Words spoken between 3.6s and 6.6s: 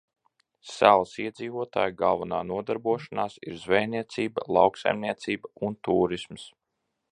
zvejniecība, lauksaimniecība un tūrisms.